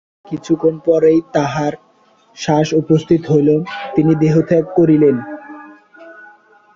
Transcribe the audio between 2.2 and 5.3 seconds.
শ্বাস উপস্থিত হইল, তিনি দেহত্যাগ করিলেন।